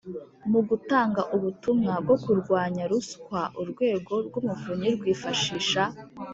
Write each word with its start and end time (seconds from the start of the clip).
Mu 0.51 0.59
gutanga 0.69 1.21
ubutumwa 1.35 1.93
bwo 2.03 2.17
kurwanya 2.23 2.83
ruswa 2.91 3.41
Urwego 3.61 4.13
rw 4.27 4.33
Umuvunyi 4.41 4.89
rwifashisha 4.97 5.83